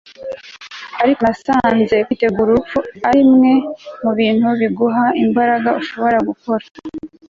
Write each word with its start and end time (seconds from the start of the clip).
ariko 1.01 1.21
nasanze 1.27 1.95
kwitegura 2.05 2.47
urupfu 2.51 2.79
arimwe 3.09 3.51
mubintu 4.03 4.47
biguha 4.59 5.05
imbaraga 5.23 5.69
ushobora 5.81 6.17
gukora 6.27 6.63